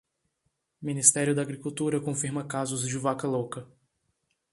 Ministério 0.81 1.35
da 1.35 1.43
Agricultura 1.43 2.01
confirma 2.01 2.43
casos 2.47 2.87
de 2.87 2.97
vaca 2.97 3.27
louca 3.27 3.67